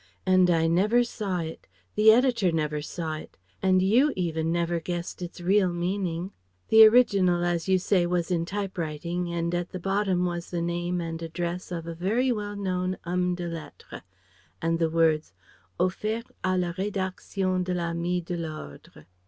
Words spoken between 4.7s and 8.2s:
guessed its real meaning! The original, as you say,